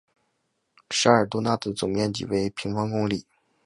[0.89, 3.23] 沙尔多讷的总面积为平方公里。